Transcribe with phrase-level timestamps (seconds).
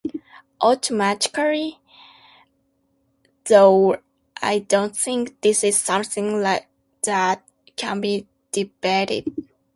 [0.63, 1.79] Ultimately
[3.47, 3.97] though
[4.41, 6.41] I don't think this is something
[7.03, 9.31] that can be debated.